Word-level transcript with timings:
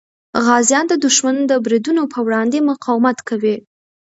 غازیان 0.45 0.85
د 0.89 0.93
دښمن 1.05 1.35
د 1.45 1.51
بریدونو 1.65 2.03
په 2.13 2.19
وړاندې 2.25 2.67
مقاومت 2.71 3.17
کوي. 3.29 3.55